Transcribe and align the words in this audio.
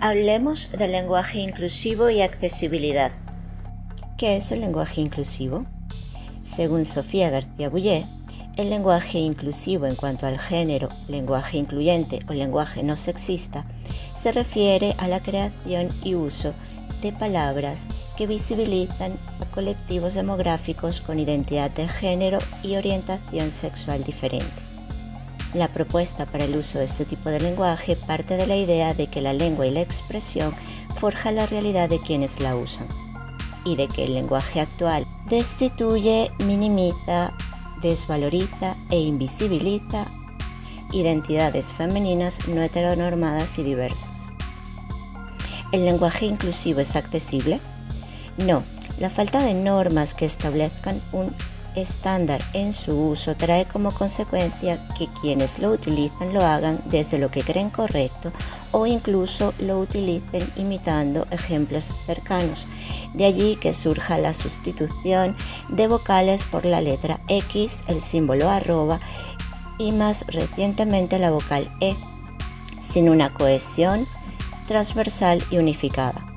Hablemos 0.00 0.72
del 0.72 0.92
lenguaje 0.92 1.40
inclusivo 1.40 2.10
y 2.10 2.20
accesibilidad. 2.20 3.10
¿Qué 4.18 4.36
es 4.36 4.52
el 4.52 4.60
lenguaje 4.60 5.00
inclusivo? 5.00 5.64
Según 6.42 6.84
Sofía 6.84 7.30
García 7.30 7.70
Bouillet, 7.70 8.04
el 8.56 8.68
lenguaje 8.68 9.18
inclusivo 9.18 9.86
en 9.86 9.96
cuanto 9.96 10.26
al 10.26 10.38
género, 10.38 10.90
lenguaje 11.08 11.56
incluyente 11.56 12.20
o 12.28 12.34
lenguaje 12.34 12.82
no 12.82 12.96
sexista 12.96 13.64
se 14.14 14.32
refiere 14.32 14.94
a 14.98 15.08
la 15.08 15.20
creación 15.20 15.88
y 16.04 16.14
uso 16.14 16.52
de 17.00 17.12
palabras 17.12 17.86
que 18.16 18.26
visibilizan 18.26 19.12
a 19.40 19.46
colectivos 19.54 20.14
demográficos 20.14 21.00
con 21.00 21.18
identidad 21.18 21.70
de 21.70 21.88
género 21.88 22.38
y 22.62 22.76
orientación 22.76 23.50
sexual 23.50 24.04
diferente. 24.04 24.65
La 25.54 25.68
propuesta 25.68 26.26
para 26.26 26.44
el 26.44 26.56
uso 26.56 26.78
de 26.78 26.84
este 26.84 27.04
tipo 27.04 27.30
de 27.30 27.40
lenguaje 27.40 27.96
parte 27.96 28.36
de 28.36 28.46
la 28.46 28.56
idea 28.56 28.94
de 28.94 29.06
que 29.06 29.20
la 29.20 29.32
lengua 29.32 29.66
y 29.66 29.70
la 29.70 29.80
expresión 29.80 30.54
forja 30.94 31.32
la 31.32 31.46
realidad 31.46 31.88
de 31.88 31.98
quienes 31.98 32.40
la 32.40 32.56
usan 32.56 32.86
y 33.64 33.76
de 33.76 33.88
que 33.88 34.04
el 34.04 34.14
lenguaje 34.14 34.60
actual 34.60 35.06
destituye, 35.28 36.30
minimiza, 36.38 37.34
desvaloriza 37.80 38.76
e 38.90 39.00
invisibiliza 39.00 40.06
identidades 40.92 41.72
femeninas 41.72 42.46
no 42.48 42.62
heteronormadas 42.62 43.58
y 43.58 43.64
diversas. 43.64 44.30
¿El 45.72 45.84
lenguaje 45.84 46.26
inclusivo 46.26 46.80
es 46.80 46.96
accesible? 46.96 47.60
No, 48.38 48.62
la 48.98 49.10
falta 49.10 49.40
de 49.40 49.54
normas 49.54 50.14
que 50.14 50.24
establezcan 50.24 51.00
un 51.12 51.34
estándar 51.76 52.42
en 52.52 52.72
su 52.72 53.10
uso 53.10 53.36
trae 53.36 53.66
como 53.66 53.92
consecuencia 53.92 54.84
que 54.96 55.06
quienes 55.20 55.58
lo 55.58 55.70
utilizan 55.70 56.34
lo 56.34 56.44
hagan 56.44 56.80
desde 56.86 57.18
lo 57.18 57.30
que 57.30 57.42
creen 57.42 57.70
correcto 57.70 58.32
o 58.72 58.86
incluso 58.86 59.54
lo 59.58 59.78
utilicen 59.78 60.50
imitando 60.56 61.26
ejemplos 61.30 61.94
cercanos. 62.06 62.66
De 63.14 63.26
allí 63.26 63.56
que 63.56 63.74
surja 63.74 64.18
la 64.18 64.34
sustitución 64.34 65.36
de 65.68 65.86
vocales 65.86 66.44
por 66.44 66.64
la 66.64 66.80
letra 66.80 67.20
X, 67.28 67.82
el 67.88 68.02
símbolo 68.02 68.48
arroba 68.48 68.98
y 69.78 69.92
más 69.92 70.26
recientemente 70.28 71.18
la 71.18 71.30
vocal 71.30 71.70
E, 71.80 71.94
sin 72.80 73.08
una 73.08 73.32
cohesión 73.32 74.06
transversal 74.66 75.44
y 75.50 75.58
unificada. 75.58 76.35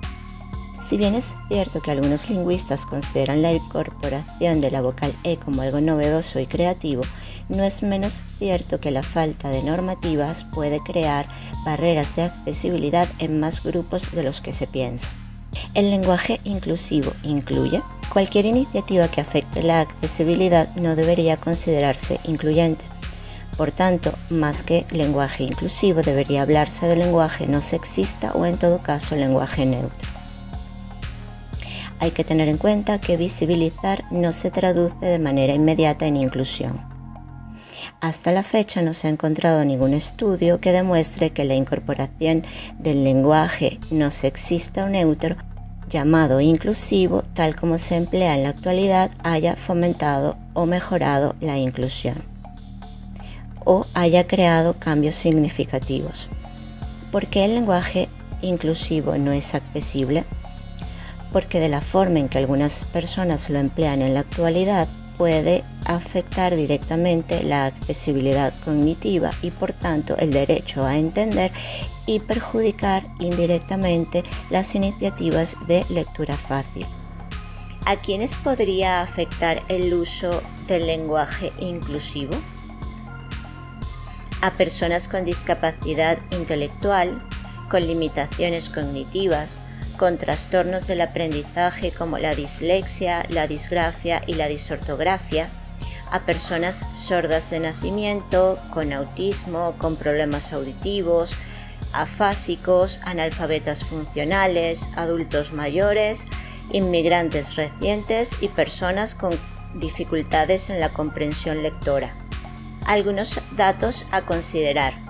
Si 0.80 0.96
bien 0.96 1.14
es 1.14 1.36
cierto 1.50 1.82
que 1.82 1.92
algunos 1.92 2.30
lingüistas 2.30 2.86
consideran 2.86 3.42
la 3.42 3.52
incorporación 3.52 4.62
de 4.62 4.72
la 4.72 4.82
vocal 4.82 5.14
E 5.26 5.36
como 5.36 5.62
algo 5.62 5.82
novedoso 5.82 6.40
y 6.40 6.46
creativo, 6.46 7.04
no 7.50 7.64
es 7.64 7.84
menos 7.84 8.24
cierto 8.38 8.80
que 8.80 8.92
la 8.92 9.04
falta 9.04 9.50
de 9.50 9.62
normativas 9.62 10.46
puede 10.46 10.80
crear 10.80 11.28
barreras 11.66 12.16
de 12.16 12.24
accesibilidad 12.24 13.10
en 13.20 13.42
más 13.42 13.62
grupos 13.62 14.12
de 14.12 14.24
los 14.24 14.40
que 14.40 14.54
se 14.54 14.68
piensa. 14.68 15.12
El 15.74 15.90
lenguaje 15.90 16.40
inclusivo 16.46 17.12
incluye 17.24 17.82
cualquier 18.14 18.46
iniciativa 18.46 19.10
que 19.10 19.20
afecte 19.20 19.62
la 19.62 19.82
accesibilidad 19.82 20.74
no 20.76 20.96
debería 20.96 21.36
considerarse 21.36 22.22
incluyente. 22.24 22.86
Por 23.58 23.72
tanto, 23.72 24.14
más 24.30 24.64
que 24.64 24.86
lenguaje 24.92 25.44
inclusivo 25.44 26.04
debería 26.04 26.44
hablarse 26.44 26.88
de 26.88 26.96
lenguaje 26.96 27.48
no 27.48 27.60
sexista 27.60 28.32
o 28.32 28.46
en 28.46 28.58
todo 28.58 28.82
caso 28.82 29.18
lenguaje 29.18 29.66
neutro. 29.66 30.19
Hay 32.00 32.12
que 32.12 32.24
tener 32.24 32.48
en 32.48 32.58
cuenta 32.58 33.00
que 33.00 33.18
visibilizar 33.18 34.04
no 34.12 34.32
se 34.32 34.52
traduce 34.52 35.06
de 35.06 35.20
manera 35.20 35.54
inmediata 35.54 36.08
en 36.08 36.16
inclusión. 36.16 36.80
Hasta 38.02 38.32
la 38.32 38.44
fecha 38.44 38.82
no 38.82 38.94
se 38.94 39.08
ha 39.08 39.12
encontrado 39.12 39.66
ningún 39.66 39.94
estudio 39.94 40.60
que 40.60 40.72
demuestre 40.72 41.32
que 41.32 41.46
la 41.46 41.56
incorporación 41.56 42.44
del 42.78 43.04
lenguaje 43.04 43.80
no 43.92 44.12
sexista 44.12 44.86
o 44.86 44.90
neutro 44.90 45.36
llamado 45.90 46.40
inclusivo, 46.40 47.24
tal 47.34 47.56
como 47.56 47.78
se 47.78 47.96
emplea 47.96 48.36
en 48.36 48.44
la 48.44 48.50
actualidad, 48.50 49.12
haya 49.24 49.56
fomentado 49.56 50.38
o 50.54 50.66
mejorado 50.66 51.36
la 51.42 51.58
inclusión 51.58 52.16
o 53.66 53.86
haya 53.94 54.26
creado 54.26 54.74
cambios 54.74 55.14
significativos. 55.14 56.28
¿Por 57.12 57.28
qué 57.28 57.46
el 57.46 57.56
lenguaje 57.56 58.10
inclusivo 58.42 59.18
no 59.18 59.32
es 59.32 59.54
accesible? 59.54 60.26
Porque 61.32 61.60
de 61.60 61.70
la 61.70 61.82
forma 61.82 62.20
en 62.20 62.30
que 62.30 62.38
algunas 62.38 62.86
personas 62.86 63.50
lo 63.50 63.60
emplean 63.60 64.02
en 64.02 64.14
la 64.14 64.22
actualidad 64.22 64.88
puede 65.18 65.64
afectar 65.86 66.56
directamente 66.56 67.44
la 67.44 67.66
accesibilidad 67.66 68.54
cognitiva 68.64 69.32
y 69.42 69.52
por 69.52 69.74
tanto 69.74 70.16
el 70.18 70.32
derecho 70.32 70.86
a 70.86 70.98
entender 70.98 71.52
y 72.06 72.20
perjudicar 72.22 73.04
indirectamente 73.20 74.24
las 74.50 74.74
iniciativas 74.76 75.58
de 75.68 75.86
lectura 75.90 76.38
fácil. 76.38 76.86
¿A 77.86 77.96
quiénes 77.98 78.36
podría 78.36 79.02
afectar 79.02 79.62
el 79.68 79.94
uso 79.94 80.42
del 80.68 80.88
lenguaje 80.88 81.52
inclusivo? 81.60 82.36
A 84.42 84.52
personas 84.52 85.08
con 85.08 85.26
discapacidad 85.26 86.18
intelectual, 86.32 87.22
con 87.70 87.86
limitaciones 87.86 88.70
cognitivas, 88.70 89.60
con 90.00 90.18
trastornos 90.18 90.88
del 90.88 91.02
aprendizaje 91.02 91.92
como 91.92 92.18
la 92.20 92.34
dislexia, 92.34 93.26
la 93.28 93.48
disgrafia 93.48 94.22
y 94.28 94.36
la 94.36 94.48
disortografia, 94.48 95.50
a 96.10 96.22
personas 96.22 96.86
sordas 96.94 97.50
de 97.50 97.60
nacimiento, 97.60 98.58
con 98.72 98.94
autismo, 98.94 99.76
con 99.78 99.98
problemas 99.98 100.54
auditivos, 100.54 101.36
afásicos, 101.92 103.02
analfabetas 103.04 103.84
funcionales, 103.84 104.88
adultos 104.96 105.52
mayores, 105.52 106.28
inmigrantes 106.72 107.58
recientes 107.58 108.38
y 108.40 108.48
personas 108.48 109.16
con 109.16 109.38
dificultades 109.76 110.70
en 110.70 110.80
la 110.80 110.88
comprensión 110.88 111.62
lectora. 111.62 112.16
Algunos 112.86 113.42
datos 113.58 114.06
a 114.12 114.22
considerar. 114.22 115.09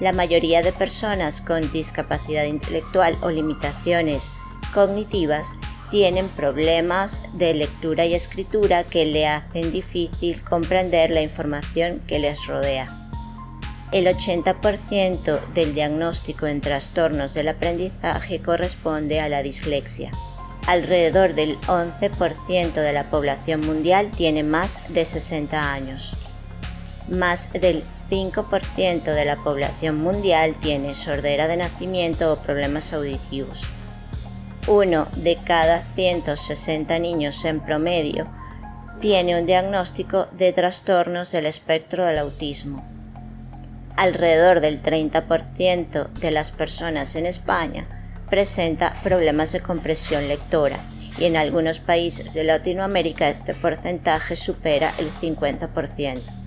La 0.00 0.12
mayoría 0.14 0.62
de 0.62 0.72
personas 0.72 1.42
con 1.42 1.70
discapacidad 1.70 2.44
intelectual 2.44 3.16
o 3.20 3.30
limitaciones 3.30 4.32
cognitivas 4.72 5.56
tienen 5.90 6.26
problemas 6.28 7.24
de 7.34 7.52
lectura 7.52 8.06
y 8.06 8.14
escritura 8.14 8.82
que 8.84 9.04
le 9.04 9.26
hacen 9.26 9.70
difícil 9.70 10.42
comprender 10.42 11.10
la 11.10 11.20
información 11.20 12.00
que 12.06 12.18
les 12.18 12.46
rodea. 12.46 12.88
El 13.92 14.06
80% 14.06 15.40
del 15.52 15.74
diagnóstico 15.74 16.46
en 16.46 16.60
trastornos 16.60 17.34
del 17.34 17.48
aprendizaje 17.48 18.40
corresponde 18.40 19.20
a 19.20 19.28
la 19.28 19.42
dislexia. 19.42 20.12
Alrededor 20.66 21.34
del 21.34 21.60
11% 21.62 22.72
de 22.72 22.92
la 22.92 23.10
población 23.10 23.66
mundial 23.66 24.10
tiene 24.12 24.44
más 24.44 24.80
de 24.88 25.04
60 25.04 25.72
años. 25.72 26.14
Más 27.08 27.52
del 27.52 27.82
5% 28.10 29.04
de 29.04 29.24
la 29.24 29.36
población 29.36 30.02
mundial 30.02 30.58
tiene 30.58 30.94
sordera 30.94 31.46
de 31.46 31.56
nacimiento 31.56 32.32
o 32.32 32.36
problemas 32.36 32.92
auditivos. 32.92 33.68
Uno 34.66 35.06
de 35.16 35.36
cada 35.36 35.84
160 35.94 36.98
niños 36.98 37.44
en 37.44 37.60
promedio 37.60 38.26
tiene 39.00 39.38
un 39.38 39.46
diagnóstico 39.46 40.26
de 40.32 40.52
trastornos 40.52 41.32
del 41.32 41.46
espectro 41.46 42.04
del 42.04 42.18
autismo. 42.18 42.84
Alrededor 43.96 44.60
del 44.60 44.82
30% 44.82 46.08
de 46.08 46.30
las 46.30 46.50
personas 46.50 47.16
en 47.16 47.26
España 47.26 47.86
presenta 48.28 48.92
problemas 49.02 49.52
de 49.52 49.60
compresión 49.60 50.28
lectora 50.28 50.78
y 51.18 51.24
en 51.24 51.36
algunos 51.36 51.80
países 51.80 52.34
de 52.34 52.44
Latinoamérica 52.44 53.28
este 53.28 53.54
porcentaje 53.54 54.36
supera 54.36 54.92
el 54.98 55.10
50% 55.12 56.39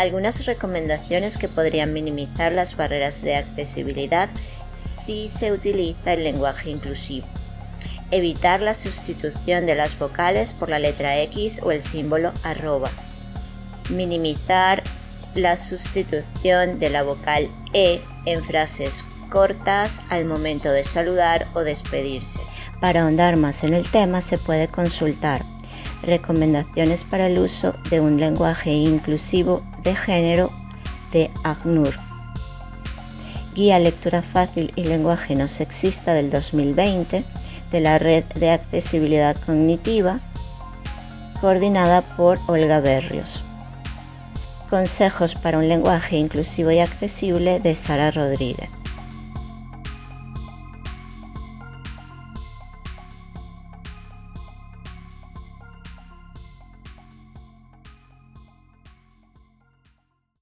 algunas 0.00 0.46
recomendaciones 0.46 1.36
que 1.36 1.48
podrían 1.48 1.92
minimizar 1.92 2.52
las 2.52 2.76
barreras 2.76 3.22
de 3.22 3.36
accesibilidad 3.36 4.28
si 4.70 5.28
se 5.28 5.52
utiliza 5.52 6.14
el 6.14 6.24
lenguaje 6.24 6.70
inclusivo. 6.70 7.26
Evitar 8.10 8.60
la 8.60 8.74
sustitución 8.74 9.66
de 9.66 9.74
las 9.74 9.98
vocales 9.98 10.52
por 10.54 10.70
la 10.70 10.78
letra 10.78 11.18
X 11.18 11.60
o 11.62 11.70
el 11.70 11.82
símbolo 11.82 12.32
arroba. 12.42 12.90
Minimizar 13.90 14.82
la 15.34 15.56
sustitución 15.56 16.78
de 16.78 16.90
la 16.90 17.02
vocal 17.02 17.46
E 17.74 18.00
en 18.24 18.42
frases 18.42 19.04
cortas 19.28 20.02
al 20.08 20.24
momento 20.24 20.72
de 20.72 20.82
saludar 20.82 21.46
o 21.54 21.60
despedirse. 21.60 22.40
Para 22.80 23.02
ahondar 23.02 23.36
más 23.36 23.64
en 23.64 23.74
el 23.74 23.88
tema 23.90 24.22
se 24.22 24.38
puede 24.38 24.66
consultar 24.66 25.44
Recomendaciones 26.02 27.04
para 27.04 27.26
el 27.26 27.38
uso 27.38 27.74
de 27.90 28.00
un 28.00 28.18
lenguaje 28.18 28.70
inclusivo 28.70 29.62
de 29.82 29.96
género 29.96 30.50
de 31.12 31.30
ACNUR. 31.44 31.94
Guía 33.54 33.78
Lectura 33.78 34.22
Fácil 34.22 34.72
y 34.76 34.84
Lenguaje 34.84 35.34
No 35.34 35.48
Sexista 35.48 36.14
del 36.14 36.30
2020 36.30 37.24
de 37.70 37.80
la 37.80 37.98
Red 37.98 38.24
de 38.36 38.50
Accesibilidad 38.50 39.36
Cognitiva, 39.36 40.20
coordinada 41.40 42.02
por 42.02 42.38
Olga 42.46 42.80
Berrios. 42.80 43.44
Consejos 44.68 45.34
para 45.34 45.58
un 45.58 45.68
lenguaje 45.68 46.16
inclusivo 46.16 46.70
y 46.70 46.78
accesible 46.78 47.60
de 47.60 47.74
Sara 47.74 48.10
Rodríguez. 48.10 48.68